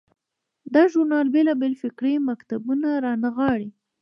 [0.73, 3.69] دا ژورنال بیلابیل فکري مکتبونه رانغاړي.